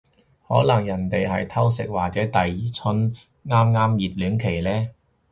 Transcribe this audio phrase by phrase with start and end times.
[0.47, 3.15] 可能人哋係偷食或者第二春啱
[3.71, 4.89] 啱熱戀期呢